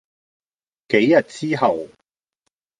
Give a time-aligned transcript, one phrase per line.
[0.87, 1.87] 幾日之後